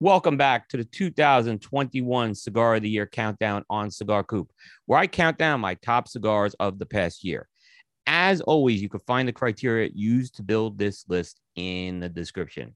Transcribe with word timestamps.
Welcome 0.00 0.36
back 0.36 0.68
to 0.70 0.76
the 0.76 0.84
2021 0.84 2.34
Cigar 2.34 2.74
of 2.74 2.82
the 2.82 2.88
Year 2.88 3.06
countdown 3.06 3.64
on 3.70 3.92
Cigar 3.92 4.24
Coop, 4.24 4.50
where 4.86 4.98
I 4.98 5.06
count 5.06 5.38
down 5.38 5.60
my 5.60 5.74
top 5.74 6.08
cigars 6.08 6.52
of 6.54 6.80
the 6.80 6.84
past 6.84 7.22
year. 7.22 7.48
As 8.04 8.40
always, 8.40 8.82
you 8.82 8.88
can 8.88 8.98
find 9.06 9.28
the 9.28 9.32
criteria 9.32 9.88
used 9.94 10.34
to 10.34 10.42
build 10.42 10.78
this 10.78 11.04
list 11.08 11.40
in 11.54 12.00
the 12.00 12.08
description. 12.08 12.74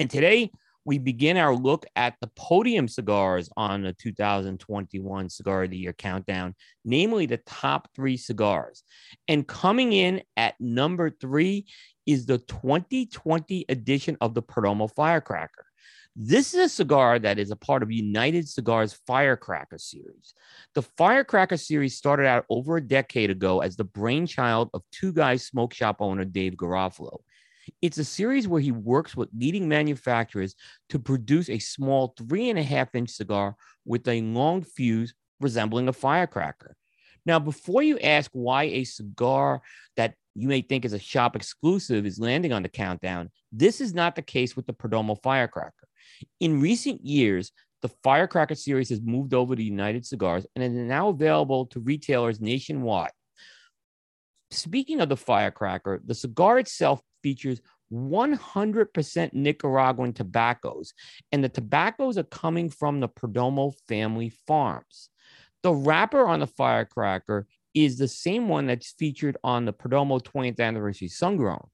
And 0.00 0.10
today, 0.10 0.50
we 0.84 0.98
begin 0.98 1.36
our 1.36 1.54
look 1.54 1.86
at 1.94 2.16
the 2.20 2.30
podium 2.34 2.88
cigars 2.88 3.48
on 3.56 3.82
the 3.82 3.92
2021 3.92 5.28
Cigar 5.30 5.62
of 5.62 5.70
the 5.70 5.78
Year 5.78 5.92
countdown, 5.92 6.56
namely 6.84 7.26
the 7.26 7.40
top 7.46 7.88
three 7.94 8.16
cigars. 8.16 8.82
And 9.28 9.46
coming 9.46 9.92
in 9.92 10.22
at 10.36 10.56
number 10.58 11.08
three 11.08 11.66
is 12.04 12.26
the 12.26 12.38
2020 12.38 13.66
edition 13.68 14.16
of 14.20 14.34
the 14.34 14.42
Perdomo 14.42 14.92
Firecracker. 14.92 15.65
This 16.18 16.54
is 16.54 16.60
a 16.60 16.68
cigar 16.70 17.18
that 17.18 17.38
is 17.38 17.50
a 17.50 17.56
part 17.56 17.82
of 17.82 17.92
United 17.92 18.48
Cigars 18.48 18.98
Firecracker 19.06 19.76
series. 19.76 20.32
The 20.74 20.80
Firecracker 20.80 21.58
series 21.58 21.94
started 21.94 22.24
out 22.24 22.46
over 22.48 22.78
a 22.78 22.80
decade 22.80 23.28
ago 23.28 23.60
as 23.60 23.76
the 23.76 23.84
brainchild 23.84 24.70
of 24.72 24.82
two 24.90 25.12
guys 25.12 25.44
smoke 25.44 25.74
shop 25.74 25.96
owner 26.00 26.24
Dave 26.24 26.54
Garofalo. 26.54 27.18
It's 27.82 27.98
a 27.98 28.04
series 28.04 28.48
where 28.48 28.62
he 28.62 28.72
works 28.72 29.14
with 29.14 29.28
leading 29.36 29.68
manufacturers 29.68 30.54
to 30.88 30.98
produce 30.98 31.50
a 31.50 31.58
small 31.58 32.14
three 32.16 32.48
and 32.48 32.58
a 32.58 32.62
half 32.62 32.94
inch 32.94 33.10
cigar 33.10 33.54
with 33.84 34.08
a 34.08 34.22
long 34.22 34.62
fuse 34.62 35.12
resembling 35.38 35.88
a 35.88 35.92
firecracker. 35.92 36.76
Now, 37.26 37.38
before 37.40 37.82
you 37.82 37.98
ask 37.98 38.30
why 38.32 38.62
a 38.62 38.84
cigar 38.84 39.60
that 39.98 40.14
you 40.34 40.48
may 40.48 40.62
think 40.62 40.86
is 40.86 40.94
a 40.94 40.98
shop 40.98 41.36
exclusive 41.36 42.06
is 42.06 42.18
landing 42.18 42.54
on 42.54 42.62
the 42.62 42.70
countdown, 42.70 43.28
this 43.52 43.82
is 43.82 43.92
not 43.92 44.16
the 44.16 44.22
case 44.22 44.56
with 44.56 44.66
the 44.66 44.72
Perdomo 44.72 45.20
Firecracker. 45.22 45.88
In 46.40 46.60
recent 46.60 47.04
years, 47.04 47.52
the 47.82 47.88
Firecracker 48.02 48.54
series 48.54 48.88
has 48.88 49.00
moved 49.00 49.34
over 49.34 49.54
to 49.54 49.62
United 49.62 50.06
Cigars 50.06 50.46
and 50.54 50.64
is 50.64 50.72
now 50.72 51.08
available 51.08 51.66
to 51.66 51.80
retailers 51.80 52.40
nationwide. 52.40 53.12
Speaking 54.50 55.00
of 55.00 55.08
the 55.08 55.16
Firecracker, 55.16 56.00
the 56.04 56.14
cigar 56.14 56.58
itself 56.58 57.00
features 57.22 57.60
100% 57.92 59.32
Nicaraguan 59.32 60.12
tobaccos, 60.12 60.92
and 61.32 61.42
the 61.42 61.48
tobaccos 61.48 62.18
are 62.18 62.24
coming 62.24 62.70
from 62.70 63.00
the 63.00 63.08
Perdomo 63.08 63.74
family 63.88 64.30
farms. 64.46 65.10
The 65.62 65.74
wrapper 65.74 66.26
on 66.26 66.40
the 66.40 66.46
Firecracker 66.46 67.46
is 67.74 67.98
the 67.98 68.08
same 68.08 68.48
one 68.48 68.66
that's 68.66 68.94
featured 68.98 69.36
on 69.44 69.64
the 69.64 69.72
Perdomo 69.72 70.22
20th 70.22 70.60
anniversary 70.60 71.08
Sungrown. 71.08 71.68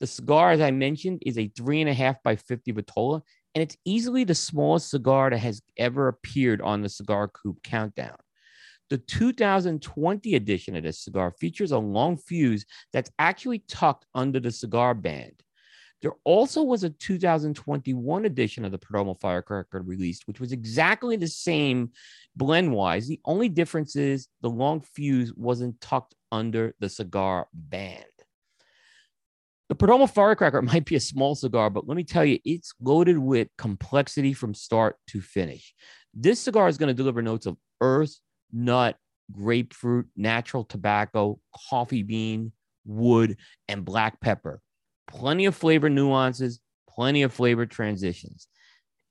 The 0.00 0.06
cigar, 0.06 0.50
as 0.50 0.60
I 0.60 0.70
mentioned, 0.70 1.22
is 1.26 1.38
a 1.38 1.48
three 1.48 1.80
and 1.80 1.90
a 1.90 1.94
half 1.94 2.22
by 2.22 2.36
50 2.36 2.72
Vitola 2.72 3.22
and 3.54 3.62
it's 3.62 3.76
easily 3.84 4.24
the 4.24 4.34
smallest 4.34 4.90
cigar 4.90 5.30
that 5.30 5.38
has 5.38 5.62
ever 5.76 6.08
appeared 6.08 6.60
on 6.60 6.82
the 6.82 6.88
Cigar 6.88 7.28
Coop 7.28 7.62
Countdown. 7.62 8.16
The 8.90 8.98
2020 8.98 10.34
edition 10.34 10.76
of 10.76 10.82
this 10.82 11.04
cigar 11.04 11.32
features 11.38 11.72
a 11.72 11.78
long 11.78 12.16
fuse 12.16 12.64
that's 12.92 13.10
actually 13.18 13.60
tucked 13.68 14.04
under 14.14 14.40
the 14.40 14.50
cigar 14.50 14.94
band. 14.94 15.42
There 16.02 16.14
also 16.24 16.62
was 16.62 16.82
a 16.82 16.90
2021 16.90 18.24
edition 18.24 18.64
of 18.64 18.72
the 18.72 18.78
Perdomo 18.78 19.18
Firecracker 19.20 19.82
released, 19.82 20.26
which 20.26 20.40
was 20.40 20.52
exactly 20.52 21.16
the 21.16 21.28
same 21.28 21.90
blend 22.34 22.72
wise. 22.72 23.06
The 23.06 23.20
only 23.24 23.48
difference 23.48 23.96
is 23.96 24.28
the 24.40 24.48
long 24.48 24.80
fuse 24.80 25.32
wasn't 25.34 25.80
tucked 25.80 26.14
under 26.32 26.74
the 26.80 26.88
cigar 26.88 27.48
band. 27.52 28.04
The 29.70 29.76
Perdomo 29.76 30.10
Firecracker 30.10 30.62
might 30.62 30.84
be 30.84 30.96
a 30.96 31.00
small 31.00 31.36
cigar, 31.36 31.70
but 31.70 31.86
let 31.86 31.96
me 31.96 32.02
tell 32.02 32.24
you, 32.24 32.40
it's 32.44 32.74
loaded 32.80 33.16
with 33.16 33.46
complexity 33.56 34.32
from 34.32 34.52
start 34.52 34.96
to 35.10 35.20
finish. 35.20 35.74
This 36.12 36.40
cigar 36.40 36.66
is 36.66 36.76
going 36.76 36.88
to 36.88 36.94
deliver 36.94 37.22
notes 37.22 37.46
of 37.46 37.56
earth, 37.80 38.18
nut, 38.52 38.96
grapefruit, 39.30 40.08
natural 40.16 40.64
tobacco, 40.64 41.38
coffee 41.70 42.02
bean, 42.02 42.50
wood, 42.84 43.36
and 43.68 43.84
black 43.84 44.20
pepper. 44.20 44.60
Plenty 45.06 45.46
of 45.46 45.54
flavor 45.54 45.88
nuances, 45.88 46.58
plenty 46.88 47.22
of 47.22 47.32
flavor 47.32 47.64
transitions. 47.64 48.48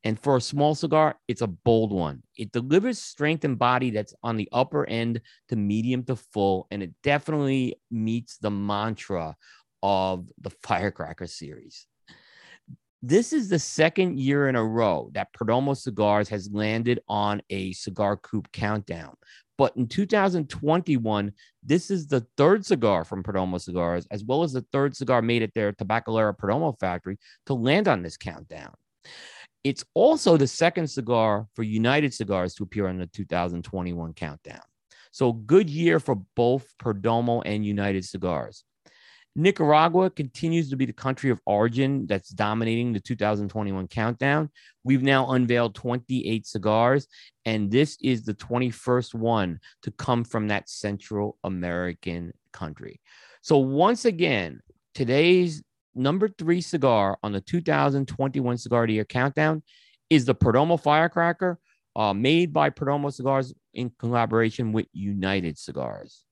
And 0.03 0.19
for 0.19 0.37
a 0.37 0.41
small 0.41 0.75
cigar, 0.75 1.15
it's 1.27 1.41
a 1.41 1.47
bold 1.47 1.91
one. 1.91 2.23
It 2.37 2.51
delivers 2.51 2.99
strength 2.99 3.43
and 3.43 3.59
body 3.59 3.91
that's 3.91 4.13
on 4.23 4.37
the 4.37 4.49
upper 4.51 4.85
end 4.87 5.21
to 5.49 5.55
medium 5.55 6.03
to 6.03 6.15
full, 6.17 6.67
and 6.71 6.81
it 6.83 6.91
definitely 7.03 7.75
meets 7.91 8.37
the 8.37 8.51
mantra 8.51 9.35
of 9.83 10.29
the 10.39 10.49
Firecracker 10.63 11.27
series. 11.27 11.85
This 13.01 13.31
is 13.31 13.47
the 13.47 13.59
second 13.59 14.19
year 14.19 14.49
in 14.49 14.57
a 14.57 14.63
row 14.63 15.09
that 15.13 15.31
Perdomo 15.33 15.75
Cigars 15.75 16.27
has 16.29 16.51
landed 16.51 16.99
on 17.07 17.41
a 17.49 17.71
cigar 17.71 18.17
coop 18.17 18.51
countdown. 18.51 19.15
But 19.57 19.75
in 19.77 19.87
2021, 19.87 21.31
this 21.63 21.91
is 21.91 22.07
the 22.07 22.25
third 22.35 22.65
cigar 22.65 23.05
from 23.05 23.23
Perdomo 23.23 23.59
Cigars, 23.59 24.05
as 24.11 24.23
well 24.23 24.43
as 24.43 24.53
the 24.53 24.65
third 24.73 24.95
cigar 24.95 25.21
made 25.21 25.43
at 25.43 25.53
their 25.53 25.71
Tabacalera 25.71 26.37
Perdomo 26.37 26.77
factory 26.79 27.17
to 27.45 27.53
land 27.53 27.87
on 27.87 28.01
this 28.01 28.17
countdown. 28.17 28.73
It's 29.63 29.83
also 29.93 30.37
the 30.37 30.47
second 30.47 30.87
cigar 30.89 31.47
for 31.55 31.63
United 31.63 32.13
Cigars 32.13 32.53
to 32.55 32.63
appear 32.63 32.87
on 32.87 32.97
the 32.97 33.07
2021 33.07 34.13
countdown. 34.13 34.61
So, 35.11 35.33
good 35.33 35.69
year 35.69 35.99
for 35.99 36.15
both 36.35 36.73
Perdomo 36.81 37.41
and 37.45 37.65
United 37.65 38.05
Cigars. 38.05 38.63
Nicaragua 39.35 40.09
continues 40.09 40.69
to 40.69 40.75
be 40.75 40.85
the 40.85 40.93
country 40.93 41.29
of 41.29 41.39
origin 41.45 42.07
that's 42.07 42.29
dominating 42.29 42.93
the 42.93 42.99
2021 42.99 43.87
countdown. 43.87 44.49
We've 44.83 45.03
now 45.03 45.31
unveiled 45.31 45.75
28 45.75 46.45
cigars, 46.45 47.07
and 47.45 47.71
this 47.71 47.97
is 48.01 48.23
the 48.23 48.33
21st 48.33 49.13
one 49.13 49.59
to 49.83 49.91
come 49.91 50.23
from 50.23 50.47
that 50.47 50.69
Central 50.69 51.37
American 51.43 52.33
country. 52.51 52.99
So, 53.41 53.57
once 53.59 54.05
again, 54.05 54.61
today's 54.93 55.63
number 55.95 56.27
three 56.27 56.61
cigar 56.61 57.17
on 57.23 57.31
the 57.31 57.41
2021 57.41 58.57
Cigar 58.57 58.87
the 58.87 58.93
Year 58.93 59.05
countdown 59.05 59.63
is 60.09 60.25
the 60.25 60.35
Perdomo 60.35 60.81
Firecracker, 60.81 61.59
uh, 61.95 62.13
made 62.13 62.51
by 62.51 62.69
Perdomo 62.69 63.13
Cigars 63.13 63.53
in 63.73 63.91
collaboration 63.99 64.71
with 64.71 64.87
United 64.91 65.57
Cigars. 65.57 66.25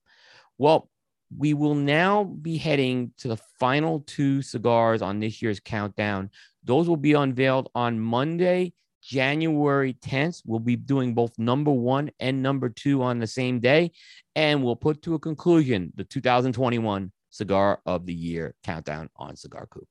Well, 0.57 0.89
we 1.35 1.53
will 1.53 1.75
now 1.75 2.23
be 2.23 2.57
heading 2.57 3.11
to 3.17 3.27
the 3.27 3.37
final 3.59 4.01
two 4.01 4.41
cigars 4.41 5.01
on 5.01 5.19
this 5.19 5.41
year's 5.41 5.59
countdown. 5.59 6.29
Those 6.63 6.87
will 6.87 6.97
be 6.97 7.13
unveiled 7.13 7.69
on 7.75 7.99
Monday, 7.99 8.73
January 9.01 9.93
10th. 9.93 10.41
We'll 10.45 10.59
be 10.59 10.75
doing 10.75 11.13
both 11.13 11.37
number 11.37 11.71
one 11.71 12.11
and 12.19 12.41
number 12.41 12.69
two 12.69 13.03
on 13.03 13.19
the 13.19 13.27
same 13.27 13.59
day. 13.59 13.91
And 14.35 14.63
we'll 14.63 14.75
put 14.75 15.01
to 15.03 15.15
a 15.15 15.19
conclusion 15.19 15.91
the 15.95 16.03
2021 16.03 17.11
Cigar 17.29 17.81
of 17.85 18.05
the 18.05 18.13
Year 18.13 18.55
countdown 18.63 19.09
on 19.15 19.35
Cigar 19.35 19.67
Coop. 19.67 19.87